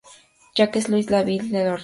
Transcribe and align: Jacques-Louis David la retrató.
Jacques-Louis 0.55 1.05
David 1.05 1.51
la 1.51 1.59
retrató. 1.59 1.79